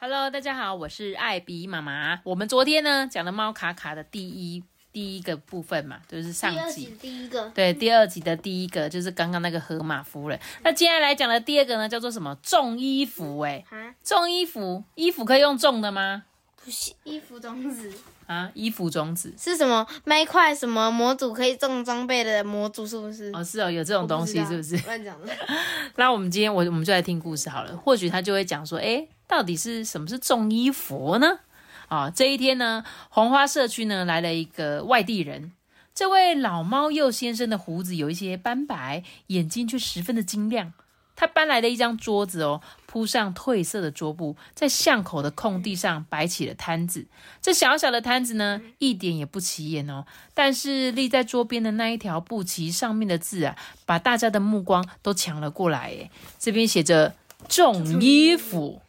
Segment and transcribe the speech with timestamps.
[0.00, 2.20] ，Hello，大家好，我是艾比妈妈。
[2.22, 10.38] 我们昨天呢讲了猫卡卡的第一第一个部分嘛，就是上集第一个，对，第二集的第一个就是刚刚那个河马夫人。
[10.62, 12.32] 那接下来讲的第二个呢，叫做什么？
[12.42, 13.40] 种衣服？
[13.40, 13.64] 哎，
[14.04, 16.22] 种衣服，衣服可以用种的吗？
[16.64, 17.92] 不是，衣服种子
[18.28, 19.86] 啊，衣服种子是什么？
[20.04, 23.32] 卖块什么模组可以种装备的模组是不是？
[23.34, 24.76] 哦，是哦，有这种东西是不是？
[24.84, 25.32] 乱讲的。
[25.96, 31.40] 那我们今天我我们就来听故事好了，或许他就会讲说，哎，到底是什么是种衣服呢？
[31.88, 35.52] 啊，这一天呢，红花社区呢来了一个外地人，
[35.94, 40.74] 这位老猫鼬先生的胡子有一些斑白，眼睛却十分的晶亮。
[41.20, 47.06] 他搬来了一张桌子哦，铺上褪色的桌布，在巷口的空地上摆起了摊子。
[47.42, 55.88] 这小小的摊子呢，一点也不起眼哦，但是立在桌边的那一条布旗上面的字啊，把大家的目光都抢了过来。
[55.88, 56.08] 诶
[56.38, 57.16] 这边写着
[57.50, 58.80] “种衣服”。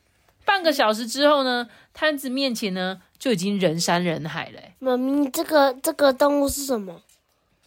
[0.46, 4.60] 半个小时之后呢，摊子面前呢就已经人山人海了。
[4.78, 7.02] 妈咪，这个这个动物是什么？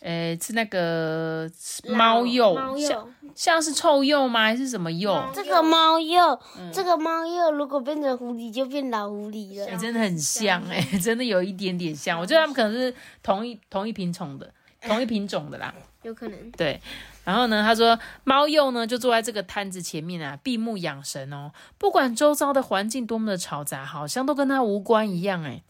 [0.03, 1.49] 呃，是那个
[1.91, 4.41] 猫鼬，像像是臭鼬吗？
[4.41, 5.31] 还是什么鼬？
[5.33, 6.37] 这个猫鼬，
[6.73, 9.79] 这个猫鼬如果变成狐狸，就变老狐狸了。
[9.79, 12.19] 真的很像，哎，真的有一点点像。
[12.19, 15.73] 我觉得他们可能是同一同一品种的， 同一品种的啦。
[16.03, 16.51] 有可能。
[16.51, 16.81] 对，
[17.23, 25.63] 然后呢，他说猫鼬呢就坐在这个摊子前面啊，闭目养神哦，不管周遭的环境多么的嘈杂，好像都跟他无关一样，哎。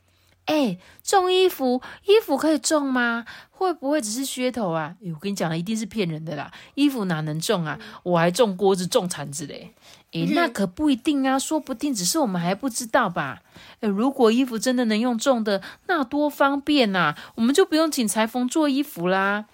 [0.46, 3.24] 哎，种衣服，衣服可以种吗？
[3.50, 4.96] 会不会只是噱头啊？
[5.04, 6.50] 哎，我跟你讲了，一定是骗人的啦！
[6.74, 7.78] 衣服哪能种啊？
[8.02, 9.72] 我还种锅子、种铲子嘞！
[10.12, 13.42] 哎，那可不一定啊，说不定只是我们还不知道吧？
[13.80, 17.14] 哎，如果衣服真的能用种的，那多方便呐！
[17.36, 19.46] 我们就不用请裁缝做衣服啦。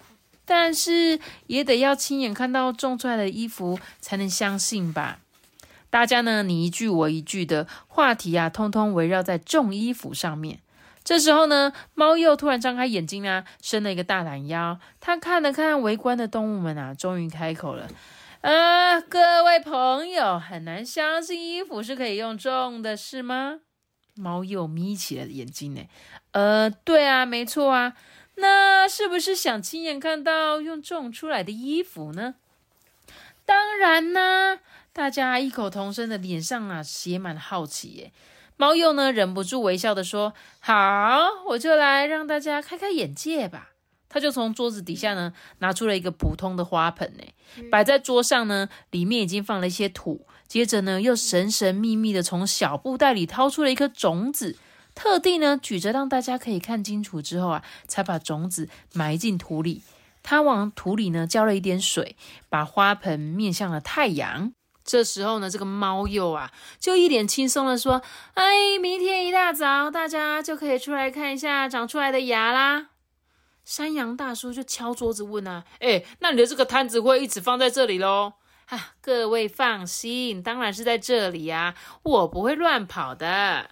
[0.43, 5.19] 但是也得要亲眼看到种出来的衣服，才能相信吧？
[5.91, 10.59] 大家呢，你一句我一句的话题啊，通通围绕在种衣服上面。
[11.09, 14.79] 这时候呢，猫又突然张开眼睛啊，伸了一个大懒腰。
[14.99, 17.87] 它看了看围观的动物们啊，终于开口了
[18.41, 23.61] ：“啊，各位朋友，很难相信衣服是可以用种的，是吗？”
[24.13, 25.81] 猫又眯起了眼睛呢。
[26.33, 27.95] 呃，对啊，没错啊。
[28.35, 32.35] 那是不是想亲眼看到用种出来的衣服呢？
[33.45, 34.59] 当然呢，
[34.93, 38.11] 大家异口同声的脸上啊，写满好奇耶。
[38.59, 40.75] 猫鼬呢，忍不住微笑的说：“好，
[41.47, 43.69] 我就来让大家开开眼界吧。”
[44.09, 47.23] 他就从桌子底下呢，拿出了一个普通的花盆，呢，
[47.71, 50.27] 摆在桌上呢，里面已经放了一些土。
[50.45, 54.57] 接着呢，又神神秘秘的从小布袋里掏出了一颗种子，
[54.93, 59.83] 特地呢举着让大家可以看清楚之后啊，才把种子埋进土里。
[60.21, 62.17] 他往土里呢浇了一点水，
[62.49, 64.51] 把花盆面向了太阳。
[64.89, 68.01] 这时候呢，这个猫鼬啊，就一脸轻松的说
[68.33, 72.87] ：“哎，明天一大早，大家就可以出来看一下长出来的牙啦。”
[73.63, 78.33] 山羊大叔就敲桌子问啊：“哎，那你的这个摊子会一直放在这里喽？”
[78.65, 83.69] 哈，各位放心，当然是在这里呀，我不会乱跑的。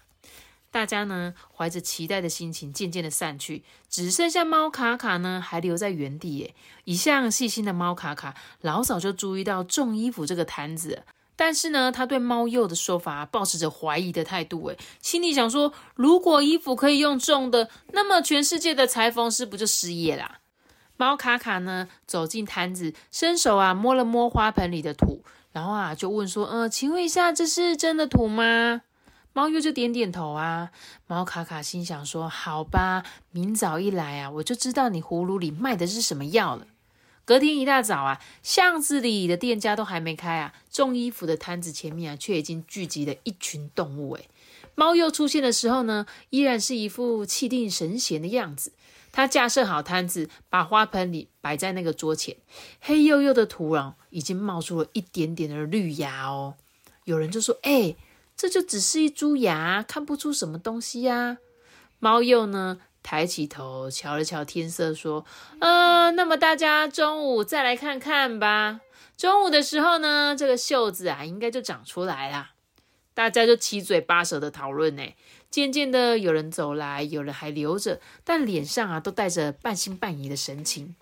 [0.77, 6.37] 大家呢，怀着期待的心情渐渐的散去，只剩下猫卡卡呢，还留在原地。
[6.37, 11.01] 耶，一向细心的猫卡卡老早就注意到重衣服这个摊子，
[11.35, 14.67] 但是呢，他对猫鼬的说法保持着怀疑的态度。
[14.67, 20.41] 诶，心里想说，如果衣服可以用重的，那么全世界的裁缝师不就失业啦？
[20.95, 28.83] 猫卡卡呢，走进摊子，伸手啊摸了摸花盆里的土，然后啊就问说：“呃，请问一下，这是真的土吗？”
[29.37, 30.71] 猫又就点点头啊，
[31.05, 36.65] 猫卡卡心想说：“好吧，明早一来啊，我就知道你葫芦里卖的是什么药了。”
[37.23, 44.15] 隔天一大早啊，巷子里的店家都还没开啊，种衣服的摊子前面啊，却已经聚集了一群动物。
[44.15, 44.27] 诶
[44.73, 48.73] 猫又出现的时候呢，依然是一副气定神闲的样子。
[49.11, 52.35] 它架设好摊子，把花盆里摆在那个桌前，
[52.81, 56.55] 黑黝黝的土壤已经冒出了一点点的绿芽哦。
[57.03, 57.95] 有人就说：“哎。”
[58.37, 61.39] 这就只是一株芽，看不出什么东西呀。
[61.97, 65.25] 猫鼬呢，抬起头瞧了瞧天色，说
[65.59, 68.81] ：“嗯，那么大家中午再来看看吧。
[69.17, 72.51] 中午的时候呢，这个袖子啊，应该就长出来了。”
[73.15, 75.01] 大家就七嘴八舌的讨论呢。
[75.49, 80.95] 渐渐的，有人走来，有人还留着，但脸上啊都带着半信半疑的神情。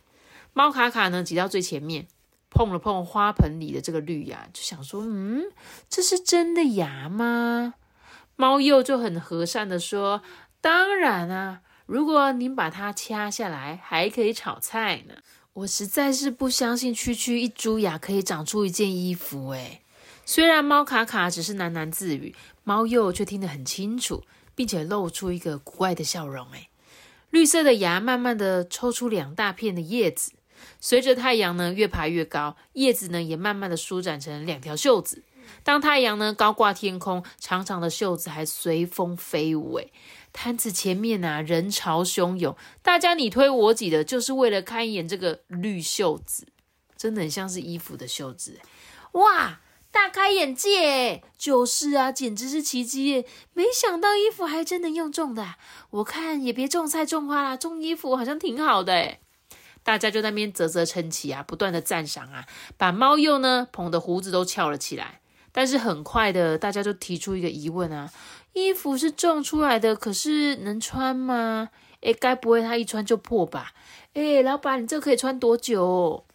[0.53, 2.07] 猫卡卡呢挤到最前面，
[2.55, 5.43] 碰了碰花盆里的这个绿芽，就想说：“嗯，
[5.89, 7.73] 这是真的芽吗？”
[8.37, 10.21] 猫鼬就很和善的说
[10.61, 15.15] ：“当然啊，如果您把它掐下来，还可以炒菜呢。”
[15.53, 19.83] 我实在是不相信区区一株芽可以长出一件衣服诶
[20.25, 22.35] 虽然猫卡卡只是喃喃自语，
[22.65, 24.23] 猫鼬却听得很清楚，
[24.53, 26.45] 并且露出一个古怪的笑容。
[26.51, 26.69] 诶
[27.29, 30.31] 绿色的芽慢慢的抽出两大片的叶子，
[30.79, 35.23] 随着太阳呢越爬越高，叶子呢也慢慢的舒展成两条袖子。
[35.63, 39.75] 当太阳呢高挂天空，长长的袖子还随风飞舞。
[39.75, 39.91] 诶
[40.33, 46.47] 摊子前面啊，人潮汹涌，大家你推我挤的，就是为了看一眼这个绿袖子，
[46.97, 48.59] 真的很像是衣服的袖子。
[49.13, 49.61] 哇，
[49.91, 51.23] 大开眼界！
[51.37, 53.25] 就是啊，简直是奇迹耶！
[53.53, 55.55] 没想到衣服还真能用种的。
[55.91, 59.21] 我看也别种菜种花啦，种衣服好像挺好的诶
[59.85, 62.45] 大家就在那边啧啧称奇啊，不断的赞赏啊，
[62.75, 65.21] 把猫鼬呢捧的胡子都翘了起来。
[65.51, 68.11] 但是很快的，大家就提出一个疑问啊。
[68.53, 71.69] 衣服是种出来的，可是能穿吗？
[72.01, 73.73] 诶，该不会它一穿就破吧？
[74.13, 76.25] 诶，老板，你这可以穿多久？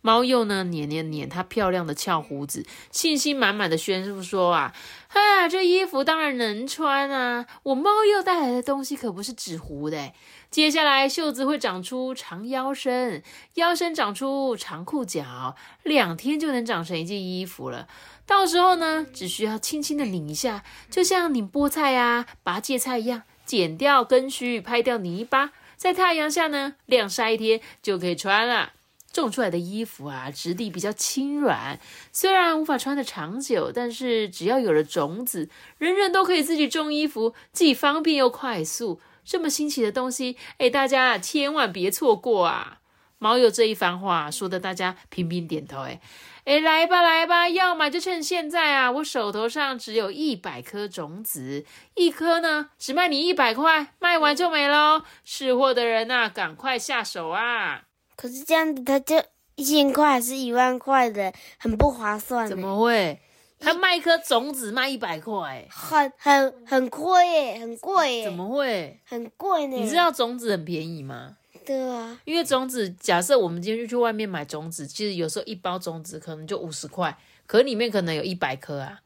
[0.00, 4.72] 猫鼬呢，捻捻捻它漂亮的翘胡子，信心满满的宣布说啊，
[5.08, 7.46] 哈，这衣服当然能穿啊！
[7.64, 10.12] 我猫鼬带来的东西可不是纸糊的。
[10.50, 13.22] 接下来袖子会长出长腰身，
[13.54, 17.88] 腰身长出长裤脚，两天就能长成一件衣服了。
[18.24, 28.72] 到时候呢，只需要轻轻的拧一下，就像拧菠菜呀、拔芥菜一样，剪掉根须，拍掉泥巴，在太阳下呢晾晒一天就可以穿了。
[29.12, 31.80] 种出来的衣服啊，质地比较轻软，
[32.12, 35.48] 虽然无法穿得长久，但是只要有了种子，
[35.78, 39.00] 人人都可以自己种衣服，既方便又快速。
[39.26, 42.78] 这么新奇的东西，哎，大家千万别错过啊！
[43.18, 46.00] 毛友这一番话说的，大家频频点头，哎。
[46.44, 48.88] 哎，来吧，来吧，要买就趁现在啊！
[48.92, 51.64] 我手头上只有一百颗种子，
[51.96, 55.02] 一颗呢只卖你一百块，卖完就没喽。
[55.24, 57.82] 识货的人呐，赶快下手啊！
[58.14, 59.16] 可是这样子，他就
[59.56, 62.46] 一千块还是一万块的，很不划算。
[62.46, 63.20] 怎么会？
[63.58, 68.24] 他卖一颗种子卖一百块，很很很贵耶，很贵耶！
[68.24, 69.00] 怎么会？
[69.04, 69.76] 很贵呢？
[69.76, 71.36] 你知道种子很便宜吗？
[71.64, 79.00] 对啊，因为种子，假设我们今天就去外面买种子，其实有时候一包种子可能就五十块，可里面可能有一百颗啊。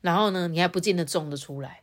[0.00, 1.82] 然后呢，你还不见得种得出来。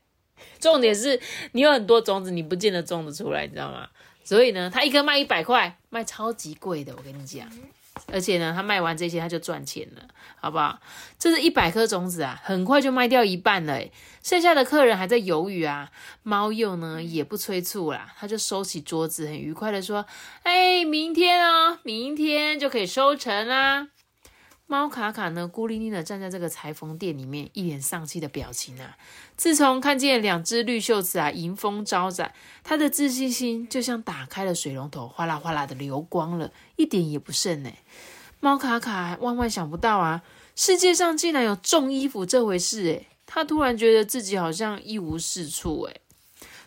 [0.60, 1.20] 重点是
[1.54, 3.88] 你有很多种子，你不见得种得出来，你知道吗？
[4.24, 7.48] 所以呢，它一颗卖一百块，卖超级贵的，我跟你讲。
[8.08, 10.02] 而且呢，他卖完这些他就赚钱了，
[10.40, 10.80] 好不好？
[11.20, 13.80] 这是一百颗种子啊，很快就卖掉一半了，
[14.24, 15.90] 剩下的客人还在犹豫啊。
[16.24, 20.06] 猫鼬呢也不催促啦，他就收起桌子，很愉快的说
[20.44, 23.88] ：“哎，明天哦，明天就可以收成啦。”
[24.72, 28.96] 猫卡卡呢，孤零零的站在这个裁缝店里面，一脸丧气的表情啊。
[29.36, 32.34] 自从看见两只绿袖子啊迎风招展，
[32.64, 37.70] 他的自信心就像打开了水龙头，哗啦哗啦的流光了，一点也不剩呢。
[38.40, 40.22] 猫卡卡万万想不到啊，
[40.56, 46.00] 世界上竟然有种衣服这回事诶他突然觉得自己好像一无是处诶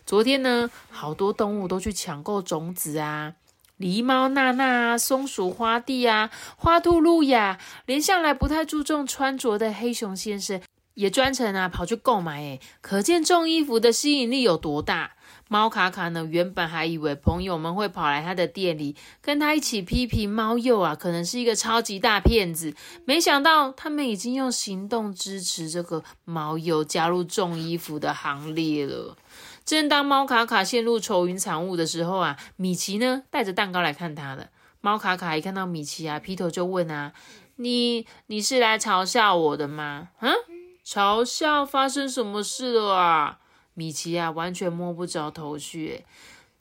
[0.05, 3.33] 昨天呢，好多动物都去抢购种子啊。
[3.77, 10.61] 狸猫娜娜啊，松鼠花蒂啊，花兔露雅，连向来不太注重穿着的黑熊先生
[10.93, 15.11] 也专程啊跑去购买，诶可见种衣服的吸引力有多大。
[15.47, 29.17] 猫卡卡呢，原本还以为朋友们会跑来他的店里跟他一起批评猫鼬啊，可能是一个超级大骗子，没想到他们已经用行动支持这个猫鼬加入种衣服的行列了。
[29.65, 34.49] 正当猫卡卡陷入愁云惨雾的时候啊，米奇呢带着蛋糕来看他了。
[34.79, 37.13] 猫卡卡一看到米奇啊，劈头就问啊
[37.57, 40.09] ：“你你是来嘲笑我的吗？
[40.19, 40.31] 嗯，
[40.85, 41.65] 嘲笑？
[41.65, 43.39] 发生什么事了啊？”
[43.73, 46.05] 米奇啊，完全摸不着头绪。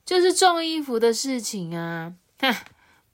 [0.06, 2.14] 就是种衣服的事情啊。
[2.40, 2.54] 哼，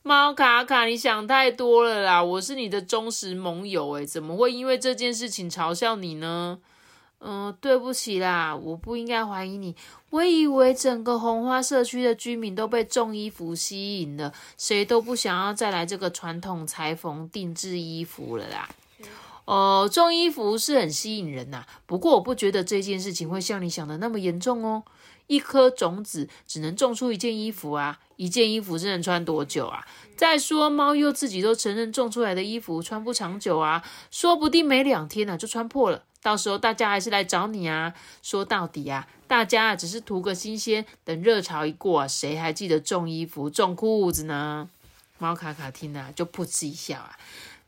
[0.03, 2.23] 猫卡卡，你想太多了啦！
[2.23, 6.61] 我是你的忠实盟友，诶怎么会因为这件事情嘲笑你呢？
[7.23, 9.77] 嗯，对不起啦，我不应该怀疑你。
[10.09, 18.69] 我以为整个红花社区的居民都被种衣服吸引了，谁都不想要再来这个传统裁缝定制衣服了啦。
[19.45, 24.83] 哦，种衣服是很吸引人呐，不过我不觉得这件事情会像你想的那么严重哦。
[25.27, 29.87] 一颗种子只能种出一件衣服啊，一件衣服是能穿多久啊？
[30.17, 36.05] 再说猫又自己都承认种出来的衣服穿不长久啊，说不定没两天呢就穿破了。
[36.23, 37.95] 到时候大家还是来找你啊。
[38.23, 44.69] 说到底啊，大家只是图个新鲜，等热潮一过，谁还记得种衣服、种裤子呢？
[45.19, 47.19] 猫卡卡听了就噗嗤一笑啊。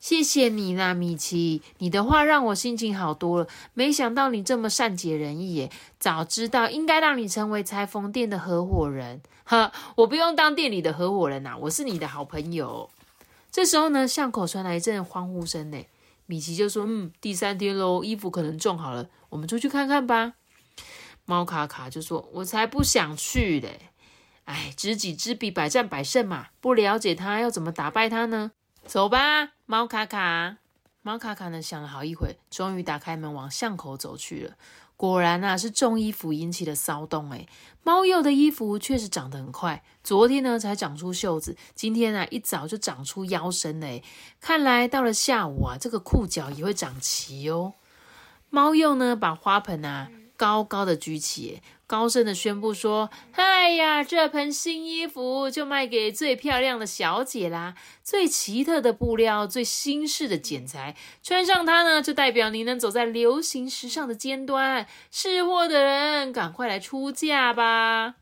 [0.00, 3.46] 谢谢你啦，米奇，你的话让我心情好多了。
[3.72, 9.20] 没想到你这么善解人意耶，早知道应该让你成为裁缝店的合伙人。
[9.44, 12.90] 哈，我不用当店里的合伙人呐，我是你的好朋友。
[13.52, 15.78] 这时候呢，巷口传来一阵欢呼声呢。
[16.26, 20.34] 米奇就说：“嗯，第三天喽，衣服可能种好了，我们出去看看吧。”
[21.24, 23.90] 猫卡卡就说：“我才不想去嘞！
[24.44, 26.48] 哎，知己知彼，百战百胜嘛。
[26.60, 28.52] 不了解他，要怎么打败他呢？”
[28.84, 30.56] 走吧，猫卡卡。
[31.02, 34.56] 猫卡卡呢，想了好一会，终于打开门往巷口走去了。
[35.02, 37.28] 果然啊，是重衣服引起的骚动。
[37.30, 37.48] 哎，
[37.82, 44.00] 猫鼬的衣服确实长得很快，昨天呢才长出袖子，今天啊一早就长出腰身了。
[44.40, 47.74] 看来到了下午啊，这个裤脚也会长齐哦。
[48.48, 51.62] 猫鼬呢，把花盆啊高高的举起。
[51.86, 57.74] 高声的宣布说：“哎呀，这盆新衣服就卖给最漂亮的小姐啦！
[58.02, 64.86] 最奇特的布料，最新式的剪裁，穿上它呢，就代表你能走在流行时尚的尖端。
[65.10, 68.14] 识货的人，赶快来出价吧！”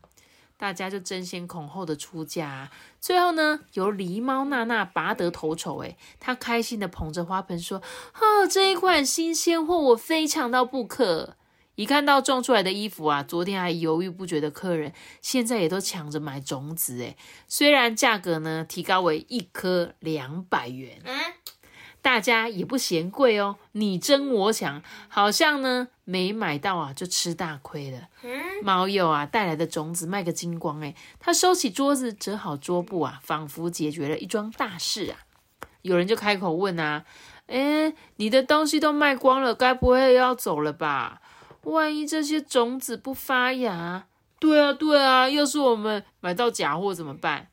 [0.59, 2.69] 大家就争先恐后的出价。
[2.99, 5.79] 最后呢，由狸猫娜娜拔得头筹。
[5.79, 7.81] 诶，她开心的捧着花盆说
[8.19, 11.37] ：“哦，这一款新鲜货，我非抢到不可。”
[11.75, 21.17] 一看到种出来的衣服啊，昨天还犹豫不决的客人，现在也都抢着买种子诶虽然价格呢提高为一颗两百元，嗯
[22.03, 23.57] 大家也不嫌贵哦。
[23.73, 28.09] 你争我抢，好像呢没买到啊就吃大亏了。
[28.23, 28.31] 嗯
[28.63, 35.19] 猫友啊带来的种子卖个精光诶他收起桌子，折好桌布啊，仿佛解决了一桩大事啊。
[35.83, 37.05] 有人就开口问啊，
[37.47, 41.21] 哎，你的东西都卖光了，该不会要走了吧？
[41.63, 44.07] 万一这些种子不发芽，
[44.39, 47.49] 对啊，对啊，要是我们买到假货怎么办？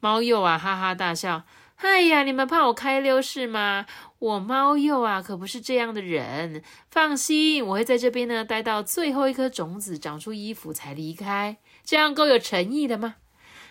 [0.00, 1.44] 猫鼬啊，哈哈大笑。
[1.76, 3.86] 哎呀，你们怕我开溜是吗？
[4.18, 6.62] 我猫鼬啊，可不是这样的人。
[6.90, 11.56] 放心，我会在这边呢，待到最后一颗种子长出衣服才离开。
[11.82, 13.16] 这样够有诚意的吗？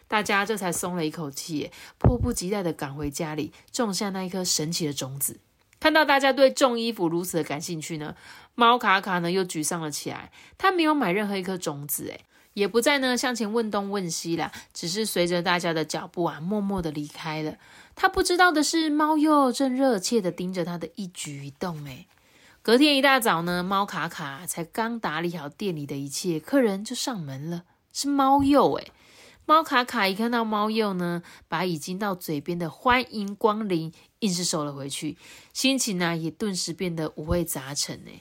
[0.08, 5.40] 大家这才松了一口气，迫不及待的赶回家里，种下那一颗神奇的种子。
[5.80, 8.16] 看到大家对种衣服如此的感兴趣呢，
[8.56, 10.32] 猫卡卡呢又沮丧了起来。
[10.58, 17.56] 他没有买任何一颗种子，诶也不再呢向前问东问西了，只是随着大家的脚步啊，默默的离开了。
[17.96, 21.86] 他不知道的是，猫又正热切的盯着他的一举一动。
[21.86, 22.08] 诶
[22.62, 28.76] 隔天一大早呢，猫卡卡才刚打理好店里的一切，客人就上门了，是猫鼬。
[28.76, 28.92] 诶
[29.50, 35.18] 猫卡卡一看到猫鼬呢，把已经到嘴边的欢迎光临硬是收了回去，
[35.54, 38.12] 心情呢也顿时变得五味杂陈呢。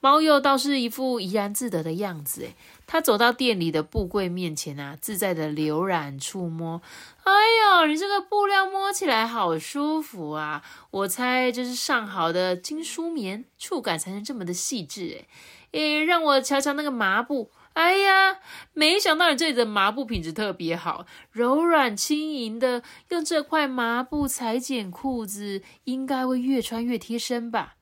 [0.00, 2.54] 猫鼬倒是一副怡然自得的样子，诶
[2.86, 6.82] 他走到店里的布柜面前啊，自在的浏览触摸。
[7.22, 7.32] 哎
[7.80, 10.62] 呦，你这个布料摸起来好舒服啊！
[10.90, 15.24] 我猜这是上好的金梳棉，触感才能这么的细致，
[15.70, 17.50] 诶诶让我瞧瞧那个麻布。
[17.74, 18.38] 哎呀，
[18.72, 27.74] 没想到你这里的麻布品质特别好，柔软轻盈的，用这块麻布裁剪裤子，应该会越穿越贴身吧？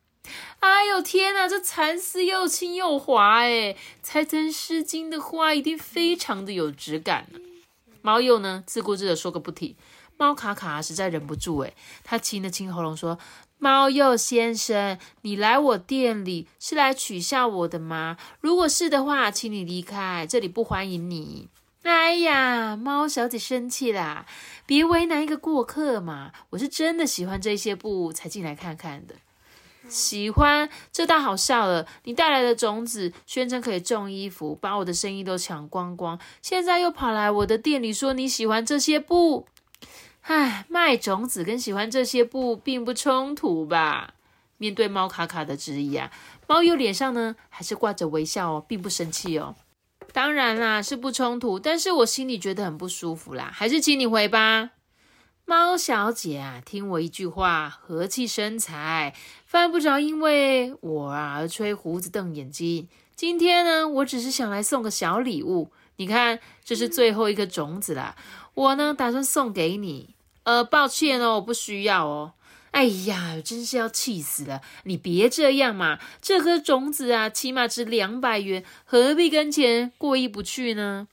[0.60, 7.26] 哎呦天哪，这蚕丝又轻又滑，哎，裁成丝巾的话，一定非常的有质感。
[8.00, 9.76] 猫鼬呢，自顾自的说个不停。
[10.16, 13.18] 猫卡卡实在忍不住，哎，他清了清喉咙说。
[13.62, 18.16] 猫鼬先生，你来我店里是来取笑我的吗？
[18.40, 21.48] 如果是的话，请你离开，这里不欢迎你。
[21.84, 24.26] 哎呀，猫小姐生气啦！
[24.66, 26.32] 别为难一个过客嘛！
[26.50, 29.14] 我是真的喜欢这些布才进来看看的。
[29.88, 30.68] 喜欢？
[30.90, 31.86] 这倒好笑了。
[32.02, 39.46] 你带来的种子，宣称可以种衣服，把我的生意都抢光光，现在又跑来我的店里说你喜欢这些布。
[40.22, 44.14] 唉，卖种子跟喜欢这些布并不冲突吧？
[44.56, 46.10] 面对猫卡卡的质疑啊，
[46.46, 49.56] 猫友脸上呢还是挂着微笑哦，并不生气哦。
[50.12, 54.70] 当然啦，是不冲突，但是我心里觉得很不舒服啦，还是请你回吧。
[55.44, 59.14] 猫小姐啊，听我一句话，和气生财，
[59.44, 62.88] 犯不着因为我啊而吹胡子瞪眼睛。
[63.16, 68.14] 今天呢，我只是想来送个小礼物，你看，这是最后一个种子啦。
[68.54, 70.10] 我呢，打算送给你。
[70.44, 72.32] 呃，抱歉哦，我不需要哦。
[72.72, 74.62] 哎呀，真是要气死了！
[74.84, 81.06] 你别这样嘛，这颗种子啊，起码值两百元，何必跟钱过意不去呢？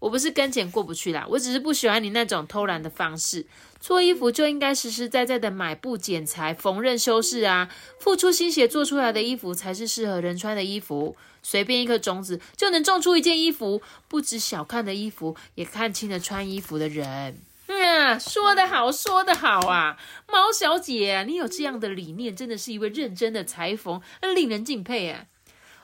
[0.00, 3.46] 我不是跟钱过不去啦，我只是不喜欢你那种偷懒的方式。
[3.80, 7.68] 做衣服就应该实实在在的买布、剪裁、缝纫、修饰啊，
[7.98, 11.16] 付出心血做出来的衣服才是适合人穿的衣服。
[11.42, 17.38] 随便一颗种子就能种出一件衣服，不止小看的衣服，也看清了穿衣服的人。
[17.66, 24.00] 嗯，说得好，说得好啊，毛小姐，你有这样的理念，真的是一位认真的裁缝，
[24.34, 25.26] 令人敬佩啊。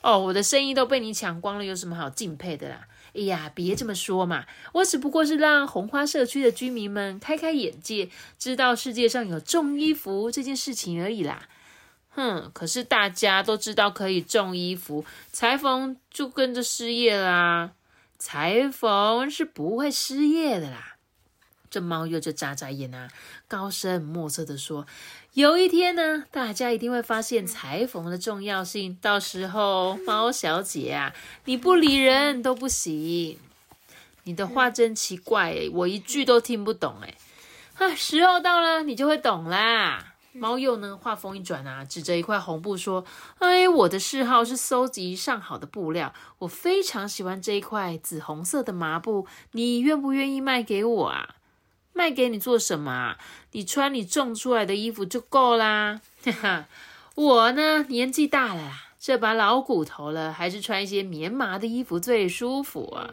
[0.01, 2.87] 哦，我的生意都被你抢光了，有什么好敬佩的啦？
[3.15, 8.09] 哎呀，别这么说嘛，我只不过是让红花社区的居民们开开眼界，
[8.39, 11.49] 知道世界上有种衣服这件事情而已啦。
[12.15, 17.73] 哼，可是大家都知道可以种衣服，裁缝就跟着失业啦。
[18.19, 20.97] 裁缝是不会失业的啦。
[21.69, 23.09] 这猫又就眨眨眼啊，
[23.49, 24.87] 高深莫测的说。
[25.33, 28.97] 有一天呢，大家一定会发现裁缝的重要性。
[29.03, 31.13] 到时候，猫小姐啊，
[31.47, 33.37] 你不理人都不行。
[34.23, 37.17] 你的话真奇怪，我一句都听不懂哎。
[37.75, 40.14] 啊，时候到了，你就会懂啦。
[40.35, 43.05] 猫鼬呢，话锋一转啊，指着一块红布说
[43.39, 51.37] ：“哎，我的嗜好是搜集上好的布料，我非常喜欢这一块紫红色的麻布，你愿不愿意卖给我啊？”
[51.97, 53.19] 卖给你做什么啊？
[53.53, 56.01] 你穿你种出来的衣服就够啦。
[56.25, 56.69] 哈哈，
[57.15, 63.11] 我呢年纪大了，这把老骨头了，还是穿一些棉麻的衣服最舒服啊。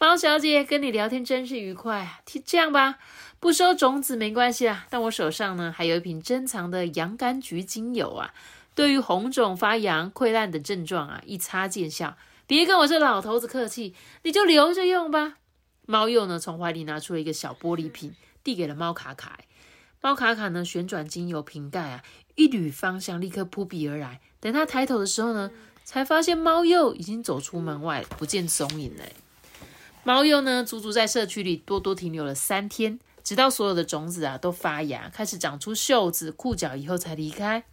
[0.00, 2.24] 猫小姐跟你聊天真是愉快。
[2.44, 2.98] 这样吧，
[3.42, 8.32] 不收种子没关系啊，但我手上呢还有一瓶珍藏的洋甘菊精油啊，
[8.72, 12.16] 对于红肿发痒、溃烂等症状啊，一擦见效。
[12.46, 15.38] 别跟我这老头子客气，你就留着用吧。
[15.86, 19.40] 猫鼬呢，从怀里拿出了一个小玻璃瓶，递给了猫卡卡。
[20.00, 22.04] 猫卡卡呢，旋转精油瓶盖啊，
[22.36, 24.20] 一缕芳香立刻扑鼻而来。
[24.38, 25.50] 等他抬头的时候呢，
[25.82, 29.02] 才发现猫鼬已经走出门外，不见踪影了。
[30.04, 37.64] 猫鼬呢，足足在社区里多多停留了三天，直到所有的种子啊都发芽，开始长出袖子、裤脚以后才离开。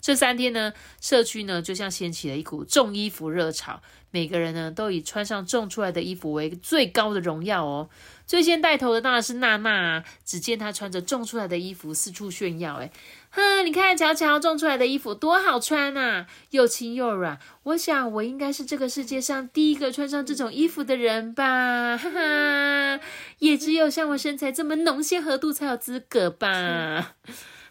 [0.00, 7.88] 这三天呢，社区呢就像掀起了一股种衣服热潮，每个人呢都以穿上种出来的衣服为最高的荣耀哦。
[8.26, 12.90] 最先带头的当然是娜娜，只见她穿着种出来的衣服四处炫耀，哎，
[13.30, 17.38] 哼，你看，瞧瞧，种出来的衣服多好穿啊，又轻又软。
[17.64, 23.00] 我想我应该是这个世界上第一个穿上这种衣服的人吧，哈哈，
[23.40, 27.16] 也只有像我身材这么浓鲜合度才有资格吧。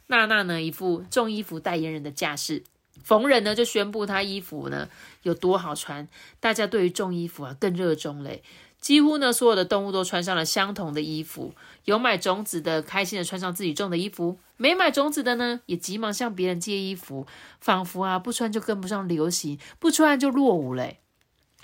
[0.08, 2.64] 娜娜呢，一副种衣服代言人的架势。
[3.04, 4.88] 逢人呢，就宣布她衣服呢
[5.24, 6.08] 有多好穿。
[6.40, 8.44] 大家对于种衣服啊更热衷嘞。
[8.84, 11.54] 几乎呢，所有的动物都穿上了相同的衣服。
[11.86, 17.26] 有买种子的，开心的穿上自己种的衣服；没买种子的呢，也急忙向别人借衣服，
[17.62, 21.00] 仿佛啊不穿就跟不上流行，不穿就落伍嘞。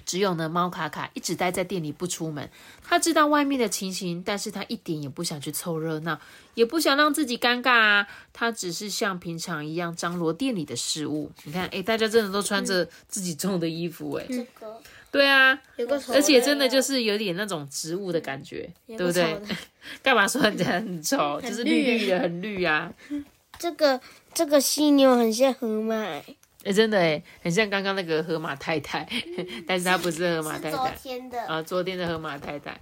[0.06, 2.50] 只有呢，猫卡卡一直待在店里不出门。
[2.82, 6.20] 他知道外面的情形，但是他一点也不想去凑热闹，
[6.54, 8.08] 也不想让自己尴尬啊。
[8.32, 11.30] 他只是像平常一样张罗店里的事物。
[11.44, 14.26] 你看，哎，大家真的都穿着自己种的衣服，哎，
[15.12, 19.42] 对啊，有个而且真的就是有点那种植物的感觉，对不对？
[20.04, 21.42] 干嘛说人家很丑？
[21.42, 22.94] 就是绿绿的，很绿啊。
[23.58, 24.00] 这个
[24.34, 25.96] 这个犀牛很像河马。
[26.66, 29.08] 哎，真的哎，很像刚刚那个河马太太，
[29.66, 32.80] 但是它不是河马太太，昨天的啊，昨天的河马太太。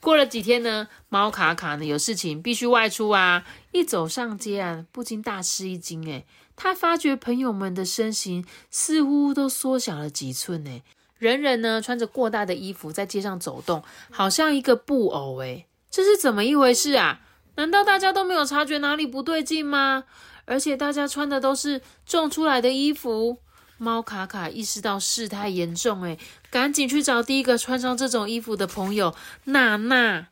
[0.00, 6.24] 过了几天呢，猫卡卡呢有事情必须外出啊，一走上街啊，不禁大吃一惊哎，
[6.56, 10.82] 他发觉朋友们的身形似乎都缩小了几寸哎，
[11.18, 17.20] 人人呢穿着过大的衣服在街上走动，好像一个布偶哎，这是怎么一回事啊？
[17.56, 20.04] 难道大家都没有察觉哪里不对劲吗？
[20.44, 23.38] 而且大家穿的都是种出来的衣服，
[23.76, 26.18] 猫卡卡意识到事态严重，诶
[26.50, 30.28] 赶紧去找第一个穿上这种衣服的朋友娜娜。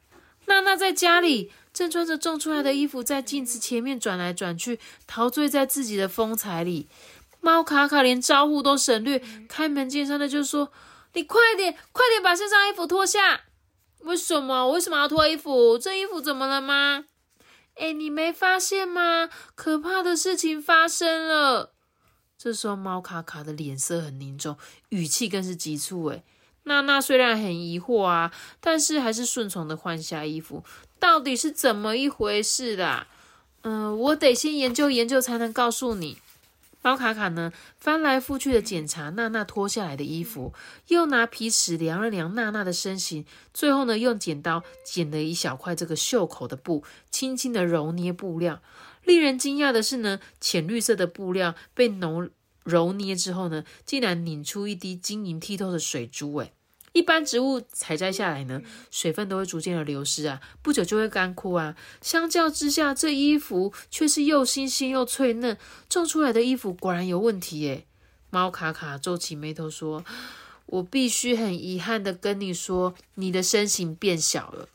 [0.47, 6.87] 娜娜在家里正穿着种出来的衣服，在镜子前面转来转去，陶醉在自己的风采里。
[7.47, 10.73] 猫卡卡连招呼都省略，开门见山的就说
[11.15, 13.43] ：“你快点，快点把身上衣服脱下！
[14.01, 14.69] 为什么？
[14.73, 15.79] 为什么要脱衣服？
[15.79, 17.05] 这衣服怎么了吗？”
[17.79, 19.29] 哎，你没发现吗？
[19.55, 21.73] 可怕的事情发生了。
[22.37, 24.57] 这时候，猫卡卡的脸色很凝重，
[24.89, 26.07] 语气更是急促。
[26.07, 26.25] 哎，
[26.65, 30.65] 娜娜虽然很疑惑啊，但是还是顺从的换下衣服。
[30.99, 33.07] 到底是怎么一回事啦？
[33.63, 36.19] 嗯，我得先研究研究，才能告诉你。
[36.87, 40.55] 猫卡卡呢，翻来覆去的检查娜娜脱下来的衣服，
[40.87, 48.63] 又拿皮尺量了量娜娜的身形，最后呢，用剪刀剪了一小块这个袖口的布，轻轻的揉捏布料。
[49.03, 52.31] 令人惊讶的是呢，浅绿色的布料被揉
[52.63, 56.37] 揉捏之后呢，竟然拧出一滴晶莹剔透的水珠。
[56.37, 56.53] 诶
[56.97, 61.77] 一般植物采摘下来呢，水分都会逐渐的流失啊，不久就会干枯啊。
[62.01, 65.59] 相较之下，这衣服却是又新鲜又脆嫩，
[65.91, 67.85] 种出来的衣服果然有问题耶。
[68.31, 70.03] 猫卡卡皱起眉头说
[70.65, 74.67] ：“我必须很遗憾的跟你说，你的身形变小了。”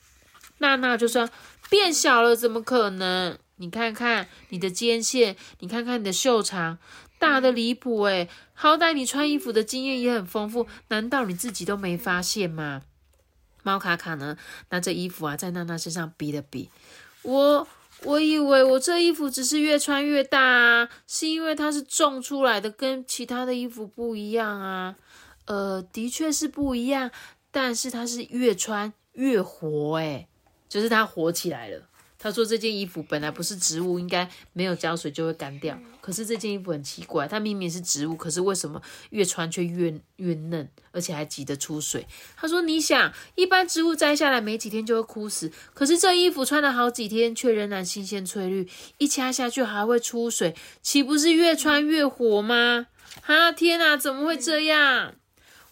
[0.59, 1.27] 娜娜就说
[1.71, 3.39] ：“变小了，怎么可能？
[3.55, 6.77] 你看看你的肩线，你看看你的袖长，
[7.21, 12.81] 大的离谱诶好歹你穿衣服的经验也很丰富，难道你自己都没发现吗？”
[13.63, 14.35] 猫卡卡呢，
[14.71, 16.69] 拿着衣服啊，在娜娜身上比了比，
[17.21, 17.67] 我。
[18.03, 24.95] 我以为我这衣服只是越穿越大啊，是因为它是种出来的，跟其他的衣服不一样啊。
[25.45, 27.11] 呃，的确是不一样，
[27.51, 30.27] 但是它是越穿越活，诶
[30.67, 31.83] 就是它活起来了。
[32.23, 35.75] 他说：“这件衣服本来不是植物，应该没有浇水就会干掉。
[35.99, 38.79] 可是这件衣服很奇怪，它明明是植物，可是为什么
[39.09, 42.05] 越穿却越越嫩，而且还挤得出水？”
[42.37, 52.85] 他说：“你想，一般植物摘下来没几天就会枯死，可是这衣服穿了好几天，却仍然新鲜翠绿，一掐下去还会出水，岂不是越穿越活吗？”
[53.25, 55.15] 啊，天哪，怎么会这样？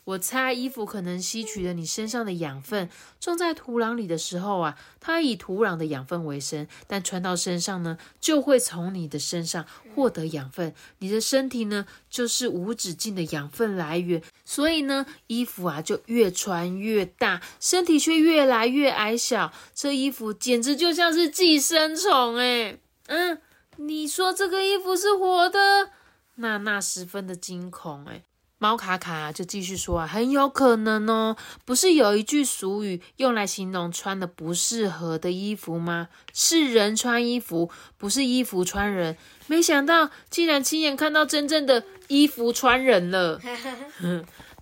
[0.09, 10.73] 我猜衣服可能吸取了你身上的养分，种在土壤里的时候啊，它以土壤的养分为生，但穿到身上呢，就会从你的身上获得养分。
[10.97, 19.53] 你的身体呢，就是无止境的养分来源，所以呢，衣服啊就越穿越大，身体却越来越矮小。
[19.75, 22.79] 这衣服简直就像是寄生虫哎！
[23.05, 23.39] 嗯，
[23.75, 25.91] 你说这个衣服是活的？
[26.35, 28.23] 娜娜十分的惊恐哎。
[28.59, 36.09] 猫卡卡就继续说啊，很有可能哦，不是有一句俗语用来形容穿的不适合的衣服吗？
[36.33, 39.17] 是人穿衣服，不是衣服穿人。
[39.47, 43.39] 没想到竟然亲眼看到真正的衣服穿人了。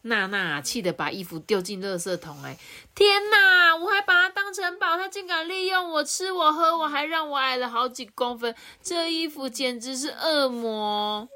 [0.03, 2.41] 娜娜气得把衣服丢进垃圾桶。
[2.43, 2.57] 哎，
[2.95, 3.75] 天哪！
[3.75, 8.55] 我还把它当成宝，它竟敢利用我吃我喝我，还让我矮了好几公分。
[8.81, 11.27] 这衣服简直是恶魔。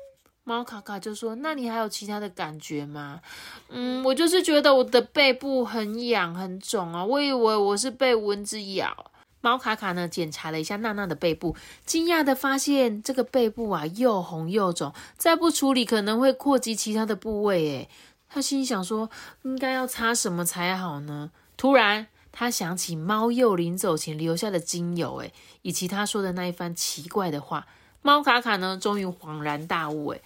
[0.44, 3.22] 猫卡卡就说：“那你还有其他的感觉吗？”
[3.70, 9.12] 嗯，我就是觉得我的背部很痒很肿啊，我以为我是被蚊子咬。
[9.40, 17.68] 猫卡卡呢，检查了一下娜娜的背部，惊讶的发现这个背部啊又红又肿，再不处理可能会扩及其他的部位。
[17.68, 17.90] 诶，
[18.30, 19.10] 他心想说
[19.44, 27.68] ：“应该要擦什么才好呢？”突然，他想起猫幼临走前留下的精油，诶，以及他说的那一番奇怪的话。
[28.02, 30.22] 猫卡卡呢，终于恍然大悟，诶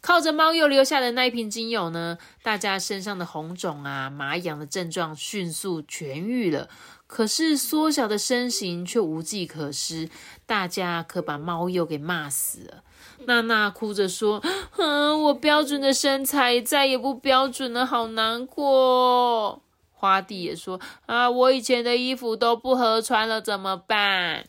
[0.00, 6.68] 靠着猫又留下的那一瓶精油呢，大家身上的红肿啊、麻痒的症状迅速痊愈了。
[7.06, 10.08] 可是缩小的身形却无计可施，
[10.46, 12.84] 大家可把猫又给骂死了。
[13.26, 14.40] 娜娜哭着说
[14.78, 19.62] ：“嗯，我标准的身材再也不标准了，好难过。”
[19.92, 24.46] 花弟也说：“啊，我以前的衣服都不合穿了，怎么办？”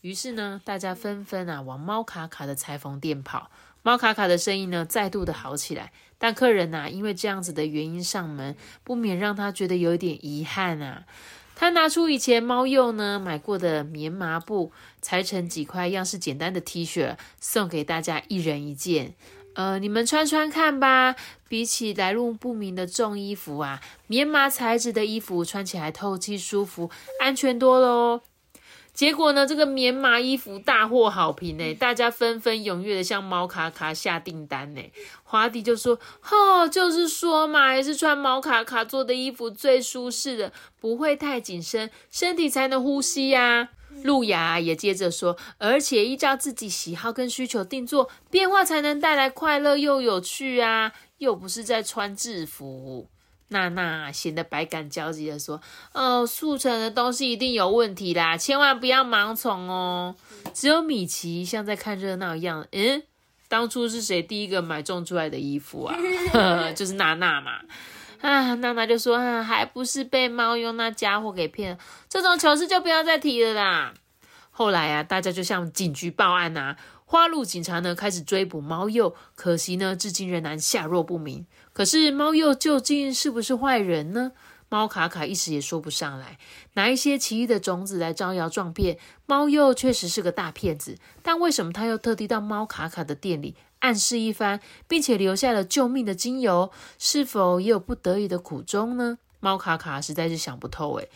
[0.00, 3.50] 于是呢，大家纷纷啊往猫卡卡的裁缝店跑。
[3.82, 11.04] 猫卡卡的生意呢再度的好起来，但客人呐因为这样子的原因上门，不免让他觉得有点遗憾啊。
[11.54, 19.14] 他拿出以前猫鼬呢买过的棉麻布，裁成几块样式简单的 T 恤，送给大家一人一件。
[19.54, 21.16] 呃，你们穿穿看吧。
[21.48, 28.20] 比起来路不明的重衣服啊，棉麻材质的衣服穿起来透气舒服，安全多了哦。
[28.98, 34.82] 结果呢，这个棉麻衣服大获好评呢，大家纷纷踊跃的向猫卡卡下订单呢。
[35.22, 43.68] 华迪就说：“哦，就是说嘛，还是穿猫卡卡做的衣服最舒适的，不会太紧身，身体才能呼吸呀。”
[44.02, 53.06] 路亚也接着说：“而且依照自己喜好跟需求定做，变化才能带来快乐又有趣啊，又不是在穿制服。”
[53.48, 55.60] 娜娜显得百感交集的说
[55.94, 60.14] ：“哦，速成的东西一定有问题啦，千万不要盲从哦。”
[60.52, 62.66] 只有米奇像在看热闹一样。
[62.72, 63.02] 嗯，
[63.48, 65.96] 当初是谁第一个买种出来的衣服啊？
[66.76, 67.60] 就是娜娜嘛。
[68.20, 71.78] 啊，娜娜就说：“啊，还不是被猫用那家伙给骗了？
[72.08, 73.94] 这种糗事就不要再提了啦。”
[74.50, 76.76] 后来啊，大家就向警局报案呐。
[77.10, 81.46] 花鹿警察呢开始追捕猫鼬，可惜呢，至今仍然下落不明。
[81.78, 84.32] 可是猫鼬究竟是不是坏人呢？
[84.68, 86.36] 猫卡卡一时也说不上来。
[86.72, 90.98] 拿一些奇异的种子来招摇撞骗，猫鼬确实是个大骗子。
[91.22, 96.72] 但为什么他又特地到猫卡卡的店里暗示一番，并且留下了救命的精油？
[96.98, 99.18] 是否也有不得已的苦衷呢？
[99.38, 101.08] 猫卡卡实在是想不透诶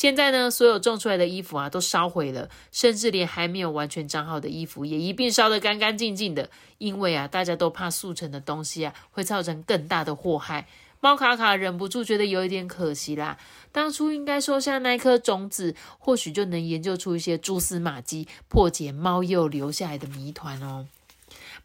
[0.00, 6.48] 现在呢，所有种出来的衣服啊都烧毁了，甚至连还没有完全长好的衣服也一并烧得干干净净的。
[6.78, 10.66] 因为啊，大家都怕速成的东西啊会造成更大的祸害。
[11.00, 13.36] 猫卡卡忍不住觉得有一点可惜啦。
[13.72, 20.86] 当初应该收下那颗种子，或许就能研究出一些蛛丝马迹，破解猫鼬留下来的谜团哦。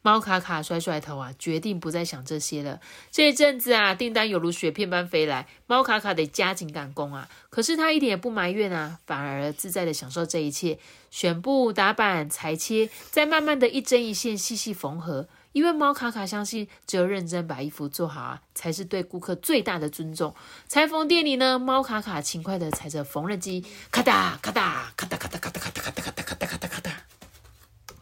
[0.05, 2.79] 猫卡卡甩甩头啊，决定不再想这些了。
[3.09, 7.27] 这一阵子啊，订单犹如雪片般飞来，猫卡卡得加紧赶工啊。
[7.49, 10.77] 可是他一点也不埋怨啊，反而自在的享受这一切，
[11.09, 15.27] 选布、打板、裁切，再慢慢的一针一线细细缝合。
[15.53, 20.35] 因为猫卡卡相信，只有认真把衣服做好啊，才是对顾客最大的尊重。
[20.67, 26.24] 裁缝店里呢，猫卡卡勤快的踩着缝纫机，咔哒咔哒咔哒咔哒咔哒咔哒咔哒咔哒。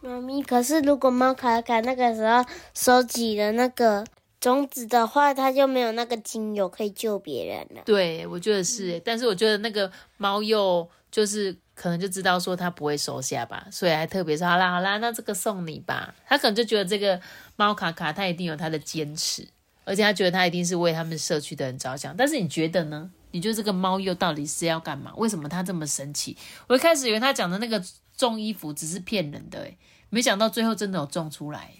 [0.04, 4.04] 妈咪，可是如果猫卡卡那个时候收集了那个
[4.38, 7.82] 种子的话，它就没有那个精油可以救别人了。
[7.86, 16.14] 对，我觉得是，但是我觉得那个猫又就是可能就知道说它不会收下吧，所以还特别说好啦好啦，那这个送你吧。
[16.26, 17.18] 他可能就觉得这个
[17.56, 19.48] 猫卡卡它一定有它的坚持，
[19.86, 22.14] 而且他觉得他一定是为他们社区的人着想。
[22.14, 23.10] 但是你觉得呢？
[23.30, 25.12] 你觉得这个猫又到底是要干嘛？
[25.16, 26.36] 为什么它这么神奇？
[26.68, 27.82] 我一开始以为他讲的那个
[28.16, 29.76] 种衣服只是骗人的、欸，
[30.14, 31.72] 没想到最后真的有种出来。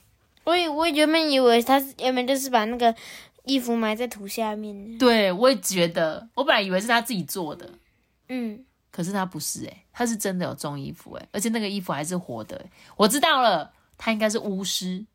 [0.43, 2.93] 我以我原本以为他是原本就是把那个
[3.45, 4.99] 衣服埋在土下面。
[4.99, 7.71] 对，我也觉得，我本来以为是他自己做的，
[8.29, 12.71] 嗯，可是他不是诶、他是真的有种衣服诶、而且那个衣服还是活的、欸。
[12.97, 15.07] 我知道了，他应该是巫师，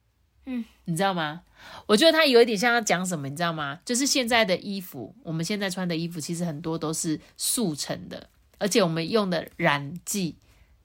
[0.45, 1.41] 嗯，你知道吗？
[1.87, 3.81] 我觉得他有一点像要讲什么，你知道吗？
[3.83, 10.37] 就是现在的衣服，我们现在穿的衣服其实很多都是速成的，而且我们用的染剂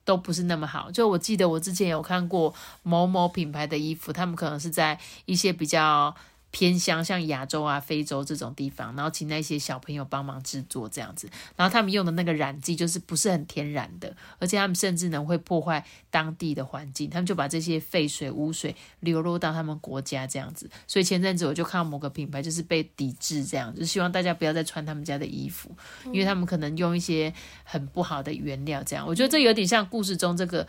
[0.05, 0.89] 都不是那么好。
[0.89, 6.15] 就我记得我之前有看过某某品牌的衣服，他们可能是在一些比较。
[6.55, 20.69] 偏乡像亚洲啊、非洲这种地方，然后请那些小朋友帮忙制作这样子，然后他们用的那个染剂就是不是很天然的，而且他们甚至呢会破坏当地的环境，他们就把这些废水、污水流入到他们国家这样子。
[20.87, 27.33] 所以前阵子我就看到某个品牌就是被抵制这样，就希望大家不要再穿他们家的衣服，因为他们可能用一些
[27.65, 29.05] 很不好的原料这样。
[29.05, 30.65] 我觉得这有点像故事中这个。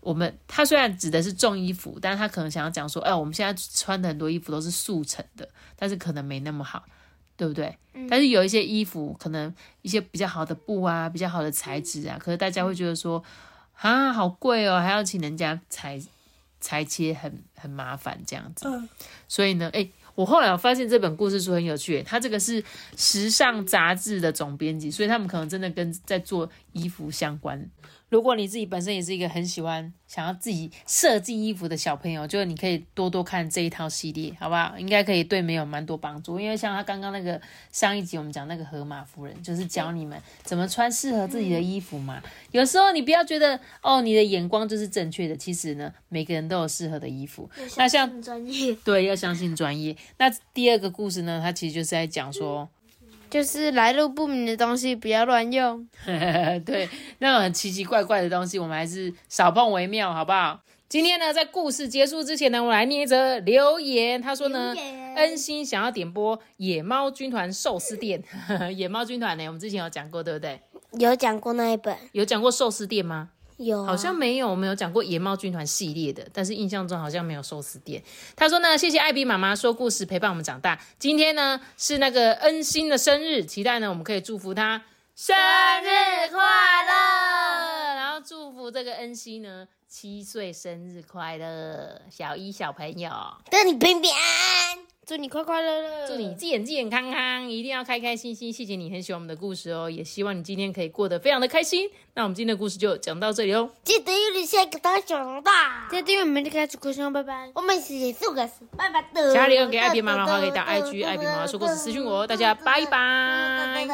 [0.00, 6.84] 我们他虽然指的是重衣服，但是他可能想要讲说，哎，我们现在穿的很多衣服都是速成的，但是可能没那么好，
[7.36, 7.76] 对不对？
[8.08, 13.22] 但是有一些衣服，可能一些比较好的布啊，比较好的材质啊，可是大家会觉得说，
[13.74, 16.00] 啊，好贵哦，还要请人家裁
[16.60, 18.66] 裁切，很很麻烦这样子。
[19.26, 19.88] 所以呢，哎。
[20.18, 22.60] 我后来我发现这本故事书很有趣，它这个是
[22.96, 27.70] 时尚杂志的总编辑，所以他们可能真的跟在做衣服相关。
[28.08, 34.74] 如果你自己本身也是一个很喜欢想要自己设计衣服的小朋友，就是你可以多多看这一套系列，好不好？
[34.78, 36.40] 应该可以对没有蛮多帮助。
[36.40, 37.40] 因为像他刚刚那个
[37.70, 42.22] 上一集我们讲那个河马夫人，就是教你们怎么穿适合自己的衣服嘛。
[42.50, 47.50] 有时候你不要觉得哦，你的眼光就是正确的，其实呢，每个人都有适合的衣服。
[47.76, 49.94] 那像专业，对，要相信专业。
[50.16, 52.68] 那第二个故事呢，它其实就是在讲说。
[53.30, 55.86] 就是来路不明的东西不要乱用。
[56.64, 56.88] 对，
[57.18, 60.60] 那种很奇奇怪怪的东西，我们还是少碰为妙，好不好？
[60.88, 64.20] 今天呢，在故事结束之前呢，我来念一则留言。
[64.22, 64.74] 他说呢，
[65.16, 68.22] 恩心想要点播野猫军团寿司店。
[68.74, 70.60] 野猫军团呢，我们之前有讲过，对不对？
[70.92, 73.28] 有讲过那一本，有讲过寿司店吗？
[73.58, 78.02] 有、啊，好像没有，我们有讲过野猫军团系列的，但是印象中好像没有寿司店。
[78.36, 80.80] 他说呢，谢谢艾比妈妈说故事陪伴我们长大。
[80.98, 84.84] 今天呢是那个恩心的生日，期待呢我们可以祝福他
[85.16, 93.10] 生日快乐，然后祝福这个恩心呢七岁生日快乐，小一小朋友，
[93.50, 98.52] 祝你平平安安，祝你快快乐乐，祝你健健康康，一定要开开心心。
[98.52, 101.88] 谢谢你很喜欢我们的故事哦，也希望你今天可以过得非常的开心。
[102.12, 103.70] 那我们今天的故事就讲到这里哦。
[103.84, 107.50] 记得有你下一个大熊大，记得我们的开始故事拜拜。
[107.54, 109.32] 我们是四个是拜拜的。
[109.32, 113.88] 家里有给艾比妈妈的话，可以打 IG 艾比妈妈说故事私讯我，大家拜拜。